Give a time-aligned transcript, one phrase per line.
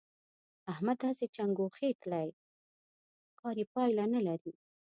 [0.73, 2.29] احمد هسې چنګوښې تلي؛
[3.39, 4.53] کار يې پايله نه لري.